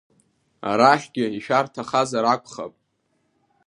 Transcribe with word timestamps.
Арахьгьы 0.69 1.25
ишәарҭахазар 1.37 2.25
акәхап… 2.33 2.73